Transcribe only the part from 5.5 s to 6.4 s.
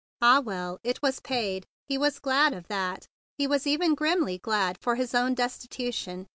tution.